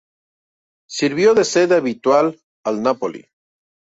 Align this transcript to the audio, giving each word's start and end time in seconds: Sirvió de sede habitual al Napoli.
Sirvió 0.89 1.35
de 1.35 1.43
sede 1.45 1.75
habitual 1.75 2.39
al 2.65 2.81
Napoli. 2.81 3.23